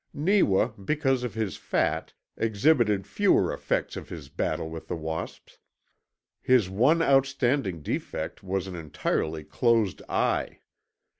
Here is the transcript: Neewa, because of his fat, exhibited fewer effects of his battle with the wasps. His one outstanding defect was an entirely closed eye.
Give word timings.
Neewa, 0.15 0.69
because 0.83 1.21
of 1.23 1.35
his 1.35 1.57
fat, 1.57 2.15
exhibited 2.35 3.05
fewer 3.05 3.53
effects 3.53 3.95
of 3.95 4.09
his 4.09 4.29
battle 4.29 4.67
with 4.67 4.87
the 4.87 4.95
wasps. 4.95 5.59
His 6.41 6.71
one 6.71 7.03
outstanding 7.03 7.83
defect 7.83 8.41
was 8.41 8.65
an 8.65 8.75
entirely 8.75 9.43
closed 9.43 10.01
eye. 10.09 10.61